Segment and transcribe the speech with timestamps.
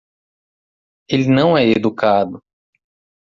[1.07, 2.41] Ele não é educado.